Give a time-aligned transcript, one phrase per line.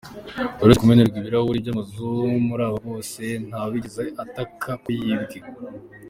[0.63, 2.09] Uretse kumenerwa ibirahuri by’amazu
[2.47, 5.37] muri aba bose ntawigeze ataka ko yibwe.